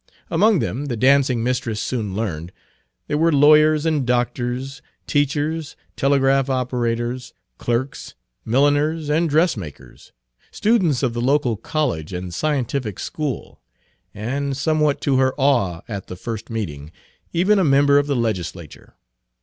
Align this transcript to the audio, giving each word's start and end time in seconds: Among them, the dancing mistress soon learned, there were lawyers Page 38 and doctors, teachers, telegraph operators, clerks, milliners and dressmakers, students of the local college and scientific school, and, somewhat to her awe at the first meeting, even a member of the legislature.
Among 0.31 0.57
them, 0.57 0.85
the 0.85 0.97
dancing 0.97 1.43
mistress 1.43 1.79
soon 1.79 2.15
learned, 2.15 2.51
there 3.05 3.19
were 3.19 3.31
lawyers 3.31 3.83
Page 3.83 3.91
38 3.93 3.97
and 3.99 4.07
doctors, 4.07 4.81
teachers, 5.05 5.75
telegraph 5.95 6.49
operators, 6.49 7.35
clerks, 7.59 8.15
milliners 8.43 9.09
and 9.11 9.29
dressmakers, 9.29 10.11
students 10.49 11.03
of 11.03 11.13
the 11.13 11.21
local 11.21 11.55
college 11.55 12.13
and 12.13 12.33
scientific 12.33 12.97
school, 12.97 13.61
and, 14.11 14.57
somewhat 14.57 15.01
to 15.01 15.17
her 15.19 15.35
awe 15.37 15.81
at 15.87 16.07
the 16.07 16.15
first 16.15 16.49
meeting, 16.49 16.91
even 17.31 17.59
a 17.59 17.63
member 17.63 17.99
of 17.99 18.07
the 18.07 18.15
legislature. 18.15 18.95